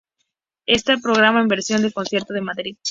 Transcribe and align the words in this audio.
Está 0.65 0.97
programada 0.97 1.41
en 1.41 1.47
versión 1.47 1.83
de 1.83 1.91
concierto 1.91 2.33
en 2.33 2.43
Madrid. 2.45 2.75